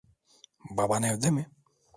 Baban 0.75 1.03
evde 1.09 1.29
mi? 1.35 1.43